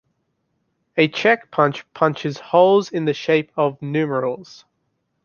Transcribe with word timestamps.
A 0.97 1.07
check 1.09 1.51
punch 1.51 1.85
punches 1.93 2.39
holes 2.39 2.89
in 2.89 3.05
the 3.05 3.13
shapes 3.13 3.53
of 3.55 3.79
numerals. 3.83 4.65